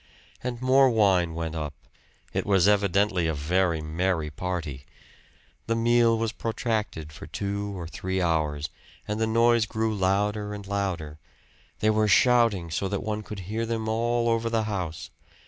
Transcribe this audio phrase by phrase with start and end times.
[0.43, 1.75] And more wine went up
[2.33, 4.87] it was evidently a very merry party.
[5.67, 8.67] The meal was protracted for two or three hours,
[9.07, 11.19] and the noise grew louder and louder.
[11.81, 15.11] They were shouting so that one could hear them all over the house.